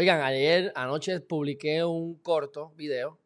Oigan, 0.00 0.20
ayer, 0.20 0.72
anoche 0.76 1.18
publiqué 1.18 1.82
un 1.82 2.20
corto 2.20 2.70
video, 2.76 3.18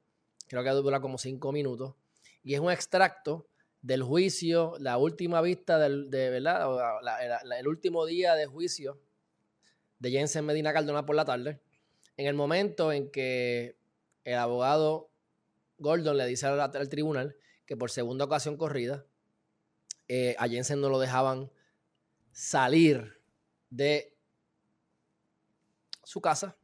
creo 0.49 0.65
que 0.65 0.71
dura 0.71 1.03
como 1.03 1.19
cinco 1.19 1.53
minutos, 1.53 1.97
y 2.43 2.55
es 2.55 2.61
un 2.61 2.73
extracto 2.73 3.47
del 3.83 4.03
juicio, 4.03 4.73
la 4.79 4.97
última 4.97 5.43
vista 5.43 5.79
del, 5.79 6.09
de, 6.09 6.31
¿verdad? 6.31 6.67
el 7.59 7.69
último 7.69 8.07
día 8.07 8.35
de 8.37 8.47
juicio 8.47 8.99
de 9.99 10.13
Jensen 10.13 10.47
Medina 10.47 10.73
Cardona 10.73 11.05
por 11.05 11.15
la 11.15 11.27
tarde, 11.27 11.61
en 12.17 12.27
el 12.27 12.33
momento 12.33 12.91
en 12.91 13.11
que 13.11 13.77
el 14.25 14.37
abogado 14.37 15.11
Gordon 15.77 16.17
le 16.17 16.25
dice 16.25 16.47
al, 16.47 16.89
tribunal 16.89 17.37
que 17.67 17.77
por 17.77 17.91
segunda 17.91 18.25
ocasión 18.25 18.57
corrida 18.57 19.05
eh, 20.09 20.37
a 20.39 20.49
Jensen 20.49 20.81
no 20.81 20.89
lo 20.89 20.99
dejaban 20.99 21.51
salir 22.33 23.21
de 23.69 24.17
su 26.03 26.23
casa 26.23 26.57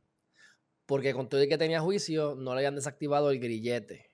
porque 0.88 1.12
con 1.12 1.28
todo 1.28 1.42
el 1.42 1.51
que 1.51 1.59
tenía 1.59 1.83
juicio 1.83 2.34
no 2.34 2.55
le 2.55 2.60
habían 2.60 2.74
desactivado 2.74 3.30
el 3.30 3.38
grillete. 3.38 4.10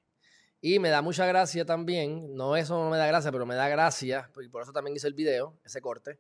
Y 0.60 0.80
me 0.80 0.88
da 0.88 1.02
mucha 1.02 1.24
gracia 1.24 1.64
también, 1.64 2.34
no 2.34 2.56
eso 2.56 2.76
no 2.76 2.90
me 2.90 2.98
da 2.98 3.06
gracia, 3.06 3.30
pero 3.30 3.46
me 3.46 3.54
da 3.54 3.68
gracia, 3.68 4.28
y 4.42 4.48
por 4.48 4.60
eso 4.60 4.72
también 4.72 4.96
hice 4.96 5.06
el 5.06 5.14
video, 5.14 5.56
ese 5.64 5.80
corte, 5.80 6.18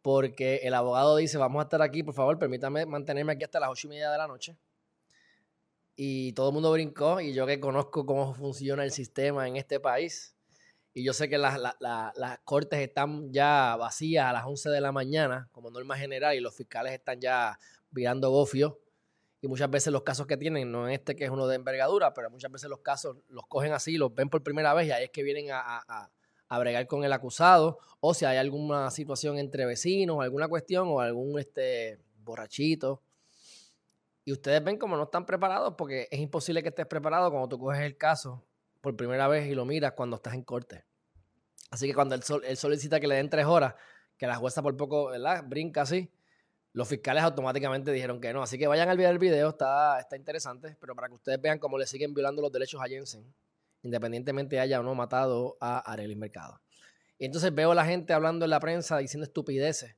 porque 0.00 0.60
el 0.62 0.74
abogado 0.74 1.16
dice, 1.16 1.36
vamos 1.36 1.58
a 1.58 1.62
estar 1.64 1.82
aquí, 1.82 2.04
por 2.04 2.14
favor, 2.14 2.38
permítame 2.38 2.86
mantenerme 2.86 3.32
aquí 3.32 3.42
hasta 3.42 3.58
las 3.58 3.70
ocho 3.70 3.88
y 3.88 3.90
media 3.90 4.12
de 4.12 4.18
la 4.18 4.28
noche. 4.28 4.56
Y 5.96 6.32
todo 6.34 6.50
el 6.50 6.54
mundo 6.54 6.70
brincó, 6.70 7.20
y 7.20 7.34
yo 7.34 7.44
que 7.44 7.58
conozco 7.58 8.06
cómo 8.06 8.34
funciona 8.34 8.84
el 8.84 8.92
sistema 8.92 9.48
en 9.48 9.56
este 9.56 9.80
país, 9.80 10.36
y 10.94 11.02
yo 11.02 11.12
sé 11.12 11.28
que 11.28 11.38
las, 11.38 11.58
las 11.80 12.38
cortes 12.44 12.78
están 12.78 13.32
ya 13.32 13.74
vacías 13.74 14.26
a 14.26 14.32
las 14.32 14.44
11 14.46 14.70
de 14.70 14.80
la 14.80 14.92
mañana, 14.92 15.48
como 15.50 15.72
norma 15.72 15.98
general, 15.98 16.36
y 16.36 16.40
los 16.40 16.54
fiscales 16.54 16.92
están 16.92 17.20
ya 17.20 17.58
virando 17.90 18.30
gofio 18.30 18.78
y 19.40 19.46
muchas 19.46 19.70
veces 19.70 19.92
los 19.92 20.02
casos 20.02 20.26
que 20.26 20.36
tienen, 20.36 20.70
no 20.72 20.88
en 20.88 20.94
este 20.94 21.14
que 21.14 21.24
es 21.24 21.30
uno 21.30 21.46
de 21.46 21.56
envergadura, 21.56 22.12
pero 22.12 22.30
muchas 22.30 22.50
veces 22.50 22.68
los 22.68 22.80
casos 22.80 23.16
los 23.28 23.46
cogen 23.46 23.72
así, 23.72 23.96
los 23.96 24.12
ven 24.14 24.28
por 24.28 24.42
primera 24.42 24.74
vez 24.74 24.88
y 24.88 24.90
ahí 24.90 25.04
es 25.04 25.10
que 25.10 25.22
vienen 25.22 25.50
a, 25.52 26.10
a, 26.48 26.58
bregar 26.58 26.86
con 26.86 27.04
el 27.04 27.12
acusado, 27.12 27.78
o 28.00 28.14
si 28.14 28.24
hay 28.24 28.38
alguna 28.38 28.90
situación 28.90 29.38
entre 29.38 29.66
vecinos, 29.66 30.18
alguna 30.20 30.48
cuestión, 30.48 30.88
o 30.88 31.00
algún 31.00 31.38
este, 31.38 31.98
borrachito. 32.24 33.02
Y 34.24 34.32
ustedes 34.32 34.64
ven 34.64 34.78
como 34.78 34.96
no 34.96 35.04
están 35.04 35.26
preparados, 35.26 35.74
porque 35.76 36.08
es 36.10 36.18
imposible 36.18 36.62
que 36.62 36.70
estés 36.70 36.86
preparado 36.86 37.30
cuando 37.30 37.48
tú 37.48 37.58
coges 37.58 37.82
el 37.82 37.96
caso 37.96 38.44
por 38.80 38.96
primera 38.96 39.28
vez 39.28 39.46
y 39.46 39.54
lo 39.54 39.66
miras 39.66 39.92
cuando 39.92 40.16
estás 40.16 40.34
en 40.34 40.42
corte. 40.42 40.84
Así 41.70 41.86
que 41.86 41.94
cuando 41.94 42.14
él, 42.14 42.22
él 42.44 42.56
solicita 42.56 42.98
que 42.98 43.06
le 43.06 43.16
den 43.16 43.28
tres 43.28 43.44
horas, 43.44 43.74
que 44.16 44.26
la 44.26 44.36
jueza 44.36 44.62
por 44.62 44.74
poco, 44.76 45.08
¿verdad? 45.08 45.44
Brinca 45.46 45.82
así, 45.82 46.10
los 46.78 46.86
fiscales 46.86 47.24
automáticamente 47.24 47.90
dijeron 47.90 48.20
que 48.20 48.32
no. 48.32 48.40
Así 48.40 48.56
que 48.56 48.68
vayan 48.68 48.88
al 48.88 48.96
ver 48.96 49.10
el 49.10 49.18
video, 49.18 49.48
está, 49.48 49.98
está 49.98 50.16
interesante, 50.16 50.76
pero 50.80 50.94
para 50.94 51.08
que 51.08 51.14
ustedes 51.14 51.40
vean 51.42 51.58
cómo 51.58 51.76
le 51.76 51.88
siguen 51.88 52.14
violando 52.14 52.40
los 52.40 52.52
derechos 52.52 52.80
a 52.80 52.86
Jensen, 52.86 53.34
independientemente 53.82 54.60
haya 54.60 54.78
o 54.78 54.84
no 54.84 54.94
matado 54.94 55.56
a 55.60 55.80
Arely 55.80 56.14
Mercado. 56.14 56.60
Y 57.18 57.24
entonces 57.24 57.52
veo 57.52 57.72
a 57.72 57.74
la 57.74 57.84
gente 57.84 58.12
hablando 58.12 58.44
en 58.44 58.52
la 58.52 58.60
prensa 58.60 58.96
diciendo 58.98 59.24
estupideces 59.24 59.96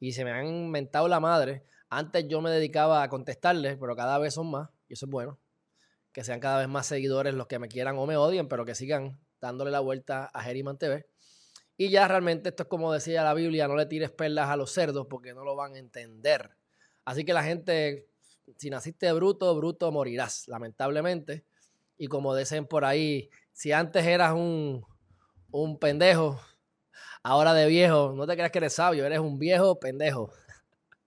y 0.00 0.10
se 0.10 0.24
me 0.24 0.32
han 0.32 0.48
inventado 0.48 1.06
la 1.06 1.20
madre. 1.20 1.62
Antes 1.88 2.26
yo 2.26 2.40
me 2.40 2.50
dedicaba 2.50 3.04
a 3.04 3.08
contestarles, 3.08 3.76
pero 3.78 3.94
cada 3.94 4.18
vez 4.18 4.34
son 4.34 4.50
más, 4.50 4.70
y 4.88 4.94
eso 4.94 5.06
es 5.06 5.12
bueno. 5.12 5.38
Que 6.10 6.24
sean 6.24 6.40
cada 6.40 6.58
vez 6.58 6.66
más 6.66 6.86
seguidores 6.86 7.32
los 7.32 7.46
que 7.46 7.60
me 7.60 7.68
quieran 7.68 7.96
o 7.96 8.06
me 8.06 8.16
odien, 8.16 8.48
pero 8.48 8.64
que 8.64 8.74
sigan 8.74 9.20
dándole 9.40 9.70
la 9.70 9.78
vuelta 9.78 10.24
a 10.34 10.42
Geriman 10.42 10.78
TV. 10.78 11.06
Y 11.80 11.90
ya 11.90 12.08
realmente 12.08 12.48
esto 12.48 12.64
es 12.64 12.68
como 12.68 12.92
decía 12.92 13.22
la 13.22 13.34
Biblia, 13.34 13.68
no 13.68 13.76
le 13.76 13.86
tires 13.86 14.10
perlas 14.10 14.48
a 14.48 14.56
los 14.56 14.72
cerdos 14.72 15.06
porque 15.08 15.32
no 15.32 15.44
lo 15.44 15.54
van 15.54 15.76
a 15.76 15.78
entender. 15.78 16.50
Así 17.04 17.24
que 17.24 17.32
la 17.32 17.44
gente, 17.44 18.08
si 18.56 18.68
naciste 18.68 19.12
bruto, 19.12 19.54
bruto 19.54 19.92
morirás, 19.92 20.48
lamentablemente. 20.48 21.44
Y 21.96 22.08
como 22.08 22.34
dicen 22.34 22.66
por 22.66 22.84
ahí, 22.84 23.30
si 23.52 23.70
antes 23.70 24.04
eras 24.04 24.32
un, 24.32 24.84
un 25.52 25.78
pendejo, 25.78 26.40
ahora 27.22 27.54
de 27.54 27.68
viejo, 27.68 28.12
no 28.16 28.26
te 28.26 28.34
creas 28.34 28.50
que 28.50 28.58
eres 28.58 28.72
sabio, 28.72 29.06
eres 29.06 29.20
un 29.20 29.38
viejo 29.38 29.78
pendejo. 29.78 30.32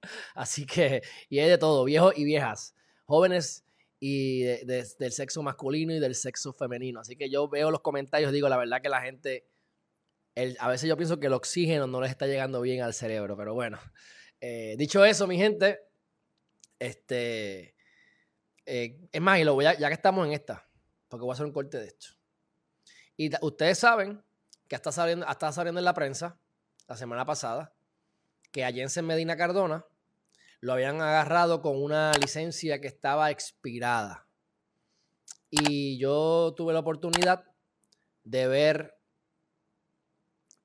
Así 0.36 0.66
que, 0.66 1.02
y 1.28 1.40
hay 1.40 1.50
de 1.50 1.58
todo, 1.58 1.84
viejos 1.84 2.18
y 2.18 2.24
viejas, 2.24 2.76
jóvenes 3.06 3.66
y 4.00 4.44
del 4.44 5.12
sexo 5.12 5.44
masculino 5.44 5.94
y 5.94 6.00
del 6.00 6.16
sexo 6.16 6.54
femenino. 6.54 7.02
Así 7.02 7.18
que 7.18 7.30
yo 7.30 7.50
veo 7.50 7.72
los 7.72 7.82
comentarios, 7.82 8.32
digo, 8.32 8.48
la 8.48 8.58
verdad 8.58 8.82
que 8.82 8.90
la 8.90 9.02
gente 9.02 9.51
a 10.60 10.68
veces 10.70 10.88
yo 10.88 10.98
pienso 10.98 11.20
que 11.20 11.28
el 11.28 11.34
oxígeno 11.34 11.88
no 11.88 12.02
les 12.02 12.12
está 12.12 12.28
llegando 12.28 12.62
bien 12.62 12.82
al 12.82 12.94
cerebro, 12.94 13.36
pero 13.36 13.54
bueno. 13.54 13.80
Eh, 14.40 14.76
dicho 14.78 15.06
eso, 15.06 15.28
mi 15.28 15.38
gente, 15.38 15.82
este, 16.80 17.76
eh, 18.66 19.00
es 19.12 19.22
más, 19.22 19.40
y 19.40 19.44
lo 19.44 19.54
voy 19.54 19.66
a, 19.66 19.78
ya 19.78 19.88
que 19.88 19.94
estamos 19.94 20.26
en 20.26 20.34
esta, 20.34 20.68
porque 21.08 21.24
voy 21.24 21.32
a 21.32 21.34
hacer 21.34 21.46
un 21.46 21.54
corte 21.54 21.78
de 21.78 21.88
esto. 21.88 22.08
Y 23.18 23.30
ustedes 23.42 23.78
saben 23.78 24.24
que 24.68 24.76
hasta 24.76 24.92
saliendo, 24.92 25.28
hasta 25.28 25.52
saliendo 25.52 25.80
en 25.80 25.86
la 25.86 25.94
prensa 25.94 26.40
la 26.88 26.98
semana 26.98 27.26
pasada 27.26 27.74
que 28.52 28.66
a 28.66 28.72
Jensen 28.72 29.06
Medina 29.06 29.38
Cardona 29.38 29.86
lo 30.60 30.74
habían 30.74 31.02
agarrado 31.02 31.62
con 31.62 31.82
una 31.82 32.12
licencia 32.14 32.80
que 32.80 32.88
estaba 32.88 33.32
expirada. 33.32 34.28
Y 35.50 35.98
yo 36.00 36.54
tuve 36.56 36.74
la 36.74 36.80
oportunidad 36.80 37.46
de 38.24 38.48
ver 38.48 39.01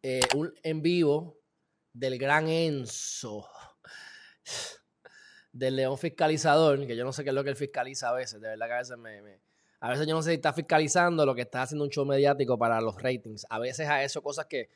eh, 0.08 0.20
un 0.36 0.54
en 0.62 0.82
vivo 0.82 1.40
del 1.92 2.16
gran 2.16 2.46
Enzo, 2.48 3.48
del 5.50 5.74
León 5.74 5.98
Fiscalizador, 5.98 6.86
que 6.86 6.94
yo 6.94 7.04
no 7.04 7.12
sé 7.12 7.24
qué 7.24 7.30
es 7.30 7.34
lo 7.34 7.42
que 7.42 7.50
él 7.50 7.56
fiscaliza 7.56 8.10
a 8.10 8.12
veces, 8.12 8.40
de 8.40 8.50
verdad 8.50 8.68
que 8.68 8.72
a 8.72 8.78
veces 8.78 8.98
me, 8.98 9.40
a 9.80 9.90
veces 9.90 10.06
yo 10.06 10.14
no 10.14 10.22
sé 10.22 10.30
si 10.30 10.34
está 10.36 10.52
fiscalizando 10.52 11.26
lo 11.26 11.34
que 11.34 11.40
está 11.40 11.62
haciendo 11.62 11.84
un 11.84 11.90
show 11.90 12.04
mediático 12.04 12.56
para 12.56 12.80
los 12.80 13.02
ratings. 13.02 13.46
A 13.50 13.58
veces 13.58 13.88
a 13.88 14.04
eso 14.04 14.22
cosas 14.22 14.46
que 14.46 14.70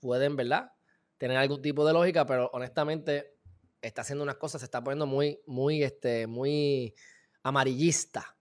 pueden, 0.00 0.34
¿verdad? 0.34 0.72
Tener 1.18 1.36
algún 1.36 1.60
tipo 1.60 1.86
de 1.86 1.92
lógica, 1.92 2.24
pero 2.24 2.48
honestamente 2.54 3.34
está 3.82 4.00
haciendo 4.00 4.24
unas 4.24 4.36
cosas, 4.36 4.62
se 4.62 4.64
está 4.64 4.82
poniendo 4.82 5.04
muy, 5.04 5.42
muy, 5.44 5.82
este, 5.82 6.26
muy 6.26 6.94
amarillista. 7.42 8.34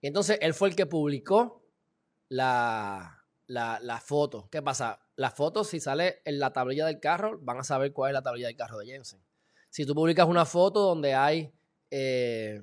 Y 0.00 0.06
entonces 0.06 0.38
él 0.40 0.54
fue 0.54 0.68
el 0.68 0.76
que 0.76 0.86
publicó 0.86 1.64
la, 2.28 3.19
la, 3.50 4.00
foto. 4.04 4.48
¿Qué 4.50 4.62
pasa? 4.62 5.00
Las 5.16 5.34
fotos, 5.34 5.68
si 5.68 5.80
sale 5.80 6.22
en 6.24 6.38
la 6.38 6.52
tablilla 6.52 6.86
del 6.86 7.00
carro, 7.00 7.38
van 7.40 7.58
a 7.58 7.64
saber 7.64 7.92
cuál 7.92 8.10
es 8.10 8.14
la 8.14 8.22
tablilla 8.22 8.46
del 8.46 8.56
carro 8.56 8.78
de 8.78 8.86
Jensen. 8.86 9.20
Si 9.68 9.84
tú 9.84 9.94
publicas 9.94 10.26
una 10.26 10.46
foto 10.46 10.80
donde 10.80 11.14
hay 11.14 11.52
eh, 11.90 12.62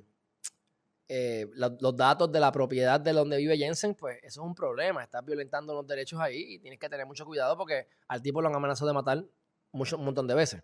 eh, 1.09 1.47
los 1.53 1.95
datos 1.95 2.31
de 2.31 2.39
la 2.39 2.51
propiedad 2.51 2.99
de 2.99 3.13
donde 3.13 3.37
vive 3.37 3.57
Jensen, 3.57 3.95
pues 3.95 4.17
eso 4.23 4.41
es 4.41 4.47
un 4.47 4.55
problema. 4.55 5.03
Estás 5.03 5.23
violentando 5.25 5.73
los 5.73 5.85
derechos 5.85 6.19
ahí 6.19 6.53
y 6.53 6.59
tienes 6.59 6.79
que 6.79 6.89
tener 6.89 7.05
mucho 7.05 7.25
cuidado 7.25 7.57
porque 7.57 7.87
al 8.07 8.21
tipo 8.21 8.41
lo 8.41 8.47
han 8.47 8.55
amenazado 8.55 8.87
de 8.87 8.93
matar 8.93 9.25
mucho, 9.71 9.97
un 9.97 10.05
montón 10.05 10.27
de 10.27 10.35
veces. 10.35 10.63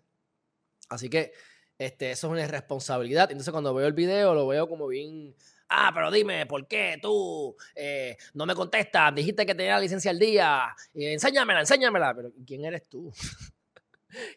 Así 0.88 1.08
que 1.08 1.32
este, 1.78 2.10
eso 2.10 2.28
es 2.28 2.32
una 2.32 2.42
irresponsabilidad. 2.42 3.30
Entonces 3.30 3.52
cuando 3.52 3.74
veo 3.74 3.86
el 3.86 3.92
video 3.92 4.34
lo 4.34 4.46
veo 4.46 4.68
como 4.68 4.86
bien 4.86 5.34
Ah, 5.76 5.90
pero 5.92 6.08
dime, 6.08 6.46
¿por 6.46 6.68
qué 6.68 6.98
tú 7.02 7.56
eh, 7.74 8.16
no 8.34 8.46
me 8.46 8.54
contestas? 8.54 9.12
Dijiste 9.12 9.44
que 9.44 9.56
tenía 9.56 9.74
la 9.74 9.80
licencia 9.80 10.12
al 10.12 10.20
día. 10.20 10.72
enséñamela, 10.94 11.60
enséñamela. 11.60 12.14
Pero 12.14 12.30
¿quién 12.46 12.64
eres 12.64 12.88
tú? 12.88 13.12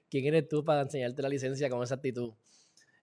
¿Quién 0.10 0.26
eres 0.26 0.48
tú 0.48 0.66
para 0.66 0.82
enseñarte 0.82 1.22
la 1.22 1.30
licencia 1.30 1.70
con 1.70 1.84
esa 1.84 1.96
actitud? 1.96 2.34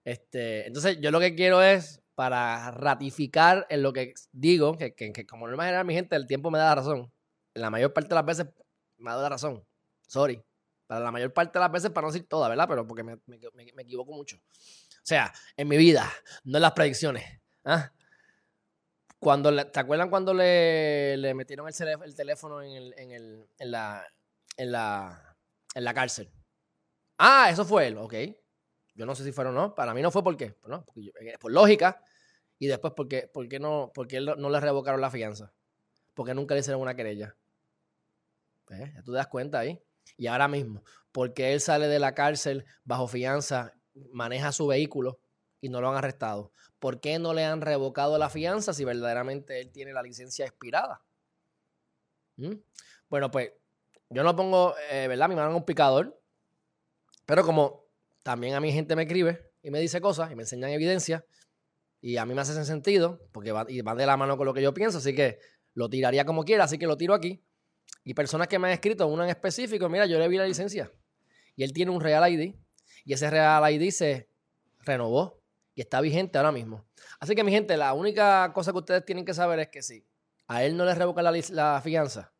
Este, 0.03 0.67
entonces, 0.67 0.99
yo 0.99 1.11
lo 1.11 1.21
que 1.21 1.33
quiero 1.33 1.61
es 1.61 2.01
para 2.13 2.71
ratificar 2.71 3.65
en 3.69 3.81
lo 3.81 3.93
que 3.93 4.13
digo, 4.33 4.77
que, 4.77 4.93
que, 4.93 5.25
como 5.25 5.47
norma 5.47 5.63
general, 5.63 5.85
mi 5.85 5.93
gente, 5.93 6.17
el 6.17 6.27
tiempo 6.27 6.51
me 6.51 6.57
da 6.57 6.65
la 6.65 6.75
razón. 6.75 7.09
La 7.53 7.69
mayor 7.69 7.93
parte 7.93 8.09
de 8.09 8.15
las 8.15 8.25
veces 8.25 8.47
me 8.97 9.11
da 9.11 9.21
la 9.21 9.29
razón. 9.29 9.63
Sorry. 10.07 10.43
Para 10.87 11.05
la 11.05 11.11
mayor 11.11 11.31
parte 11.31 11.57
de 11.57 11.63
las 11.63 11.71
veces, 11.71 11.89
para 11.91 12.05
no 12.05 12.11
decir 12.11 12.27
toda, 12.27 12.49
¿verdad? 12.49 12.67
Pero 12.67 12.85
porque 12.85 13.03
me, 13.03 13.17
me 13.27 13.81
equivoco 13.81 14.11
mucho. 14.11 14.35
O 14.37 15.07
sea, 15.07 15.33
en 15.55 15.69
mi 15.69 15.77
vida, 15.77 16.11
no 16.43 16.57
en 16.57 16.61
las 16.61 16.73
predicciones. 16.73 17.23
¿ah? 17.63 17.91
Cuando 19.25 19.71
¿Te 19.71 19.79
acuerdan 19.79 20.11
cuando 20.11 20.35
le, 20.35 21.33
metieron 21.33 21.67
el, 21.67 21.73
el 22.03 22.15
teléfono 22.15 22.61
en, 22.61 22.93
la, 23.57 24.05
cárcel? 25.95 26.31
Ah, 27.17 27.47
eso 27.49 27.65
fue 27.65 27.87
él, 27.87 27.97
ok. 27.97 28.13
Yo 28.93 29.07
no 29.07 29.15
sé 29.15 29.23
si 29.23 29.31
fueron 29.31 29.57
o 29.57 29.61
no. 29.61 29.73
Para 29.73 29.95
mí 29.95 30.03
no 30.03 30.11
fue 30.11 30.23
por 30.23 30.37
qué. 30.37 30.51
Pues 30.51 30.69
no, 30.69 30.85
eh, 31.21 31.39
por 31.39 31.51
lógica. 31.51 31.99
Y 32.59 32.67
después, 32.67 32.93
¿por 32.93 33.07
qué, 33.07 33.27
por 33.27 33.49
qué 33.49 33.57
no, 33.57 33.91
por 33.95 34.05
qué 34.05 34.21
no 34.21 34.47
le 34.47 34.59
revocaron 34.59 35.01
la 35.01 35.09
fianza? 35.09 35.51
Porque 36.13 36.35
nunca 36.35 36.53
le 36.53 36.59
hicieron 36.59 36.83
una 36.83 36.95
querella. 36.95 37.35
¿Eh? 38.69 38.91
Ya 38.93 39.01
tú 39.01 39.11
te 39.11 39.17
das 39.17 39.27
cuenta 39.27 39.57
ahí. 39.57 39.81
Y 40.17 40.27
ahora 40.27 40.47
mismo, 40.47 40.83
porque 41.11 41.51
él 41.53 41.61
sale 41.61 41.87
de 41.87 41.97
la 41.97 42.13
cárcel 42.13 42.63
bajo 42.83 43.07
fianza, 43.07 43.73
maneja 44.11 44.51
su 44.51 44.67
vehículo 44.67 45.19
y 45.65 45.69
no 45.69 45.81
lo 45.81 45.89
han 45.89 45.97
arrestado. 45.97 46.51
¿Por 46.79 47.01
qué 47.01 47.17
no 47.17 47.33
le 47.33 47.43
han 47.43 47.61
revocado 47.61 48.17
la 48.19 48.29
fianza 48.29 48.73
si 48.73 48.85
verdaderamente 48.85 49.59
él 49.59 49.71
tiene 49.71 49.93
la 49.93 50.03
licencia 50.03 50.45
expirada? 50.45 51.01
¿Mm? 52.37 52.53
Bueno, 53.09 53.31
pues 53.31 53.51
yo 54.09 54.23
no 54.23 54.35
pongo, 54.35 54.75
eh, 54.91 55.07
¿verdad? 55.07 55.27
Mi 55.27 55.35
mano 55.35 55.49
en 55.49 55.55
un 55.55 55.65
picador, 55.65 56.21
pero 57.25 57.43
como 57.43 57.85
también 58.21 58.53
a 58.53 58.59
mi 58.59 58.71
gente 58.71 58.95
me 58.95 59.03
escribe 59.03 59.51
y 59.63 59.71
me 59.71 59.79
dice 59.79 59.99
cosas 59.99 60.31
y 60.31 60.35
me 60.35 60.43
enseñan 60.43 60.69
evidencia, 60.69 61.25
Y 61.99 62.17
a 62.17 62.25
mí 62.25 62.35
me 62.35 62.41
hace 62.41 62.63
sentido, 62.65 63.19
porque 63.31 63.51
va, 63.51 63.65
y 63.67 63.81
va 63.81 63.95
de 63.95 64.05
la 64.05 64.15
mano 64.15 64.37
con 64.37 64.45
lo 64.45 64.53
que 64.53 64.61
yo 64.61 64.75
pienso, 64.75 64.99
así 64.99 65.15
que 65.15 65.39
lo 65.73 65.89
tiraría 65.89 66.23
como 66.23 66.43
quiera, 66.43 66.65
así 66.65 66.77
que 66.77 66.85
lo 66.85 66.97
tiro 66.97 67.15
aquí. 67.15 67.43
Y 68.03 68.13
personas 68.13 68.47
que 68.47 68.59
me 68.59 68.67
han 68.67 68.73
escrito, 68.73 69.07
uno 69.07 69.23
en 69.23 69.31
específico, 69.31 69.89
mira, 69.89 70.05
yo 70.05 70.19
le 70.19 70.27
vi 70.27 70.37
la 70.37 70.45
licencia 70.45 70.91
y 71.55 71.63
él 71.63 71.73
tiene 71.73 71.91
un 71.91 72.01
Real 72.01 72.31
ID 72.31 72.53
y 73.05 73.13
ese 73.13 73.31
Real 73.31 73.73
ID 73.73 73.89
se 73.89 74.29
renovó 74.81 75.44
y 75.75 75.81
está 75.81 76.01
vigente 76.01 76.37
ahora 76.37 76.53
mismo. 76.53 76.85
Así 77.19 77.35
que 77.35 77.43
mi 77.43 77.51
gente, 77.51 77.75
la 77.77 77.93
única 77.93 78.51
cosa 78.53 78.71
que 78.71 78.77
ustedes 78.79 79.05
tienen 79.05 79.25
que 79.25 79.33
saber 79.33 79.59
es 79.59 79.67
que 79.67 79.83
si 79.83 80.07
a 80.47 80.63
él 80.63 80.75
no 80.77 80.85
le 80.85 80.95
revoca 80.95 81.21
la, 81.21 81.81
fianza 81.81 82.33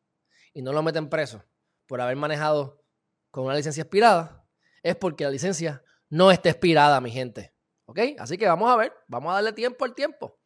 y 0.54 0.62
no 0.62 0.72
lo 0.72 0.82
meten 0.82 1.10
preso 1.10 1.44
por 1.86 2.00
haber 2.02 2.16
manejado 2.16 2.82
con 3.30 3.46
una 3.46 3.56
licencia 3.56 3.82
expirada, 3.82 4.48
es 4.82 4.96
porque 4.96 5.26
la 5.26 5.30
licencia 5.30 5.84
no 6.10 6.32
está 6.32 6.50
expirada, 6.50 7.02
mi 7.02 7.12
gente. 7.12 7.54
¿Ok? 7.86 8.00
Así 8.18 8.38
que 8.38 8.48
vamos 8.48 8.72
a 8.72 8.78
ver, 8.78 8.94
vamos 9.08 9.32
a 9.32 9.36
darle 9.36 9.52
tiempo 9.52 9.84
al 9.84 9.94
tiempo. 9.94 10.40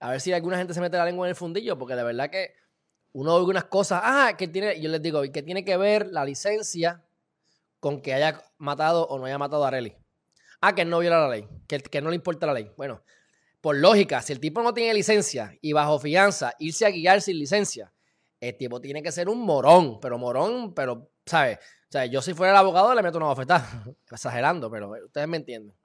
A 0.00 0.10
ver 0.10 0.20
si 0.20 0.32
alguna 0.32 0.56
gente 0.56 0.74
se 0.74 0.80
mete 0.80 0.96
la 0.96 1.04
lengua 1.04 1.26
en 1.26 1.30
el 1.30 1.36
fundillo, 1.36 1.78
porque 1.78 1.94
de 1.94 2.02
verdad 2.02 2.30
que 2.30 2.54
uno 3.12 3.34
oye 3.34 3.50
unas 3.50 3.64
cosas, 3.64 4.00
ah, 4.02 4.34
que 4.38 4.48
tiene, 4.48 4.80
yo 4.80 4.88
les 4.88 5.02
digo, 5.02 5.22
que 5.30 5.42
tiene 5.42 5.64
que 5.64 5.76
ver 5.76 6.08
la 6.08 6.24
licencia 6.24 7.04
con 7.78 8.00
que 8.00 8.14
haya 8.14 8.42
matado 8.56 9.06
o 9.06 9.18
no 9.18 9.26
haya 9.26 9.38
matado 9.38 9.64
a 9.64 9.68
Arely. 9.68 10.01
Ah, 10.62 10.74
que 10.74 10.84
no 10.84 11.00
viola 11.00 11.20
la 11.20 11.28
ley, 11.28 11.46
que, 11.66 11.80
que 11.80 12.00
no 12.00 12.08
le 12.08 12.16
importa 12.16 12.46
la 12.46 12.54
ley. 12.54 12.70
Bueno, 12.76 13.02
por 13.60 13.76
lógica, 13.76 14.22
si 14.22 14.32
el 14.32 14.40
tipo 14.40 14.62
no 14.62 14.72
tiene 14.72 14.94
licencia 14.94 15.58
y 15.60 15.72
bajo 15.72 15.98
fianza 15.98 16.54
irse 16.58 16.86
a 16.86 16.90
guiar 16.90 17.20
sin 17.20 17.38
licencia, 17.38 17.92
el 18.40 18.56
tipo 18.56 18.80
tiene 18.80 19.02
que 19.02 19.12
ser 19.12 19.28
un 19.28 19.40
morón, 19.40 20.00
pero 20.00 20.18
morón, 20.18 20.72
pero, 20.72 21.10
¿sabes? 21.26 21.58
O 21.58 21.92
sea, 21.92 22.06
yo 22.06 22.22
si 22.22 22.32
fuera 22.32 22.52
el 22.52 22.58
abogado 22.58 22.94
le 22.94 23.02
meto 23.02 23.18
una 23.18 23.26
bofetada, 23.26 23.84
exagerando, 24.10 24.70
pero 24.70 24.92
ustedes 25.04 25.28
me 25.28 25.36
entienden. 25.36 25.76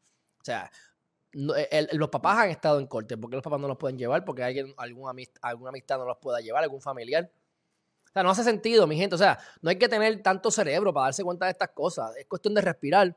O 0.41 0.43
sea, 0.43 0.71
los 1.33 2.09
papás 2.09 2.37
han 2.37 2.49
estado 2.49 2.79
en 2.79 2.87
corte, 2.87 3.17
porque 3.17 3.35
los 3.35 3.43
papás 3.43 3.59
no 3.59 3.67
los 3.67 3.77
pueden 3.77 3.97
llevar? 3.97 4.23
Porque 4.23 4.43
alguien, 4.43 4.73
algún 4.77 5.09
alguna 5.41 5.69
amistad 5.69 5.97
no 5.97 6.05
los 6.05 6.17
pueda 6.17 6.39
llevar, 6.39 6.63
algún 6.63 6.81
familiar. 6.81 7.29
O 8.09 8.11
sea, 8.13 8.23
no 8.23 8.29
hace 8.31 8.43
sentido, 8.43 8.87
mi 8.87 8.97
gente. 8.97 9.15
O 9.15 9.19
sea, 9.19 9.37
no 9.61 9.69
hay 9.69 9.77
que 9.77 9.89
tener 9.89 10.23
tanto 10.23 10.49
cerebro 10.49 10.93
para 10.93 11.07
darse 11.07 11.23
cuenta 11.23 11.45
de 11.45 11.51
estas 11.51 11.69
cosas. 11.69 12.15
Es 12.15 12.25
cuestión 12.25 12.53
de 12.53 12.61
respirar, 12.61 13.15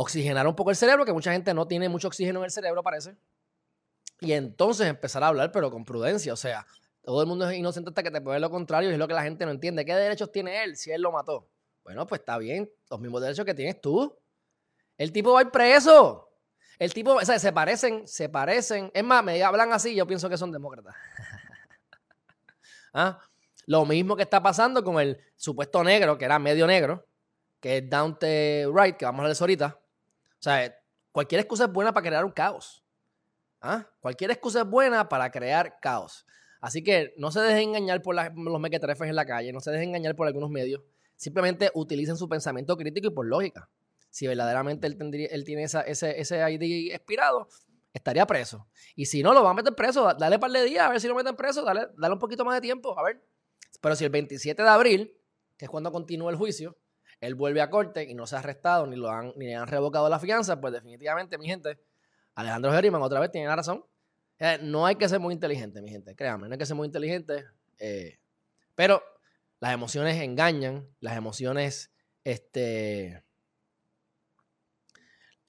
oxigenar 0.00 0.46
un 0.46 0.54
poco 0.54 0.70
el 0.70 0.76
cerebro, 0.76 1.04
que 1.04 1.12
mucha 1.12 1.32
gente 1.32 1.52
no 1.52 1.66
tiene 1.66 1.88
mucho 1.88 2.06
oxígeno 2.06 2.38
en 2.38 2.44
el 2.44 2.50
cerebro, 2.52 2.84
parece. 2.84 3.16
Y 4.20 4.32
entonces 4.32 4.86
empezar 4.86 5.24
a 5.24 5.26
hablar, 5.26 5.50
pero 5.50 5.72
con 5.72 5.84
prudencia. 5.84 6.32
O 6.32 6.36
sea, 6.36 6.64
todo 7.02 7.20
el 7.20 7.26
mundo 7.26 7.50
es 7.50 7.58
inocente 7.58 7.90
hasta 7.90 8.04
que 8.04 8.10
te 8.12 8.20
puede 8.20 8.38
lo 8.38 8.48
contrario 8.48 8.90
y 8.90 8.92
es 8.92 8.98
lo 8.98 9.08
que 9.08 9.14
la 9.14 9.24
gente 9.24 9.44
no 9.44 9.50
entiende. 9.50 9.84
¿Qué 9.84 9.92
derechos 9.96 10.30
tiene 10.30 10.62
él 10.62 10.76
si 10.76 10.92
él 10.92 11.02
lo 11.02 11.10
mató? 11.10 11.48
Bueno, 11.82 12.06
pues 12.06 12.20
está 12.20 12.38
bien, 12.38 12.70
los 12.88 13.00
mismos 13.00 13.20
derechos 13.22 13.44
que 13.44 13.54
tienes 13.54 13.80
tú. 13.80 14.16
El 14.96 15.10
tipo 15.10 15.32
va 15.32 15.40
a 15.40 15.42
ir 15.42 15.50
preso. 15.50 16.30
El 16.78 16.94
tipo, 16.94 17.14
o 17.14 17.24
sea, 17.24 17.40
se 17.40 17.52
parecen, 17.52 18.06
se 18.06 18.28
parecen. 18.28 18.92
Es 18.94 19.02
más, 19.02 19.24
me 19.24 19.42
hablan 19.42 19.72
así, 19.72 19.96
yo 19.96 20.06
pienso 20.06 20.28
que 20.28 20.36
son 20.36 20.52
demócratas. 20.52 20.94
¿Ah? 22.94 23.18
Lo 23.66 23.84
mismo 23.84 24.14
que 24.14 24.22
está 24.22 24.40
pasando 24.40 24.84
con 24.84 25.00
el 25.00 25.20
supuesto 25.34 25.82
negro, 25.82 26.16
que 26.16 26.24
era 26.24 26.38
medio 26.38 26.68
negro, 26.68 27.04
que 27.58 27.78
es 27.78 27.90
Dante 27.90 28.64
Wright, 28.68 28.96
que 28.96 29.04
vamos 29.04 29.18
a 29.18 29.22
hablar 29.22 29.30
de 29.30 29.32
eso 29.32 29.44
ahorita. 29.44 29.80
O 30.40 30.42
sea, 30.42 30.74
cualquier 31.12 31.40
excusa 31.40 31.64
es 31.64 31.72
buena 31.72 31.92
para 31.92 32.06
crear 32.06 32.24
un 32.24 32.32
caos. 32.32 32.84
¿Ah? 33.60 33.88
Cualquier 34.00 34.30
excusa 34.30 34.60
es 34.60 34.66
buena 34.66 35.08
para 35.08 35.30
crear 35.30 35.78
caos. 35.80 36.24
Así 36.60 36.82
que 36.82 37.14
no 37.16 37.30
se 37.30 37.40
dejen 37.40 37.70
engañar 37.70 38.02
por 38.02 38.14
los 38.14 38.60
mequetrefes 38.60 39.08
en 39.08 39.16
la 39.16 39.26
calle, 39.26 39.52
no 39.52 39.60
se 39.60 39.70
dejen 39.70 39.90
engañar 39.90 40.16
por 40.16 40.26
algunos 40.26 40.50
medios. 40.50 40.82
Simplemente 41.16 41.70
utilicen 41.74 42.16
su 42.16 42.28
pensamiento 42.28 42.76
crítico 42.76 43.08
y 43.08 43.10
por 43.10 43.26
lógica. 43.26 43.68
Si 44.10 44.26
verdaderamente 44.26 44.86
él, 44.86 44.96
tendría, 44.96 45.28
él 45.28 45.44
tiene 45.44 45.64
ese, 45.64 45.82
ese 45.86 46.50
ID 46.50 46.92
expirado, 46.92 47.48
estaría 47.92 48.26
preso. 48.26 48.66
Y 48.96 49.06
si 49.06 49.22
no, 49.22 49.34
lo 49.34 49.42
van 49.42 49.52
a 49.52 49.54
meter 49.54 49.74
preso. 49.74 50.12
Dale 50.14 50.36
un 50.36 50.40
par 50.40 50.50
de 50.50 50.64
días 50.64 50.86
a 50.86 50.90
ver 50.90 51.00
si 51.00 51.08
lo 51.08 51.14
meten 51.14 51.36
preso. 51.36 51.64
Dale, 51.64 51.88
dale 51.96 52.14
un 52.14 52.20
poquito 52.20 52.44
más 52.44 52.54
de 52.54 52.60
tiempo, 52.60 52.98
a 52.98 53.02
ver. 53.02 53.22
Pero 53.80 53.96
si 53.96 54.04
el 54.04 54.10
27 54.10 54.62
de 54.62 54.68
abril, 54.68 55.16
que 55.56 55.66
es 55.66 55.70
cuando 55.70 55.92
continúa 55.92 56.30
el 56.30 56.36
juicio, 56.36 56.76
él 57.20 57.34
vuelve 57.34 57.60
a 57.60 57.70
corte 57.70 58.04
y 58.04 58.14
no 58.14 58.26
se 58.26 58.36
ha 58.36 58.38
arrestado 58.38 58.86
ni, 58.86 58.96
lo 58.96 59.10
han, 59.10 59.32
ni 59.36 59.46
le 59.46 59.54
han 59.54 59.66
revocado 59.66 60.08
la 60.08 60.18
fianza, 60.18 60.60
pues 60.60 60.72
definitivamente, 60.72 61.36
mi 61.38 61.46
gente, 61.46 61.78
Alejandro 62.34 62.72
Geriman 62.72 63.02
otra 63.02 63.20
vez 63.20 63.30
tiene 63.30 63.48
la 63.48 63.56
razón. 63.56 63.84
No 64.62 64.86
hay 64.86 64.94
que 64.94 65.08
ser 65.08 65.18
muy 65.18 65.34
inteligente, 65.34 65.82
mi 65.82 65.90
gente, 65.90 66.14
créanme, 66.14 66.46
no 66.46 66.52
hay 66.52 66.58
que 66.58 66.66
ser 66.66 66.76
muy 66.76 66.86
inteligente. 66.86 67.46
Eh, 67.78 68.18
pero 68.76 69.02
las 69.58 69.72
emociones 69.72 70.20
engañan, 70.22 70.88
las 71.00 71.16
emociones, 71.16 71.90
este... 72.22 73.24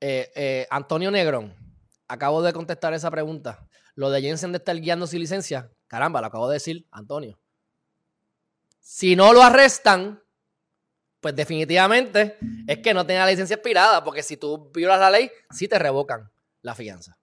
Eh, 0.02 0.32
eh, 0.34 0.68
Antonio 0.72 1.12
Negrón, 1.12 1.54
acabo 2.08 2.42
de 2.42 2.54
contestar 2.54 2.94
esa 2.94 3.12
pregunta. 3.12 3.68
Lo 3.96 4.10
de 4.10 4.22
Jensen 4.22 4.54
de 4.54 4.58
estar 4.58 4.76
guiando 4.76 5.06
sin 5.06 5.20
licencia, 5.20 5.70
caramba, 5.88 6.22
lo 6.22 6.28
acabo 6.28 6.48
de 6.48 6.54
decir, 6.54 6.88
Antonio. 6.90 7.38
Si 8.80 9.16
no 9.16 9.34
lo 9.34 9.44
arrestan, 9.44 10.24
pues 11.22 11.36
definitivamente 11.36 12.38
es 12.68 12.80
que 12.80 12.94
no 12.94 13.06
tenga 13.06 13.26
la 13.26 13.32
licencia 13.32 13.56
expirada, 13.56 14.04
porque 14.04 14.24
si 14.24 14.38
tú 14.38 14.72
violas 14.74 15.00
la 15.00 15.10
ley, 15.10 15.32
sí 15.52 15.68
te 15.68 15.80
revocan 15.80 16.32
la 16.62 16.76
fianza. 16.76 17.18